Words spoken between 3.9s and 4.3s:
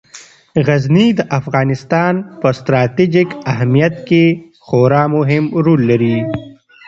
کې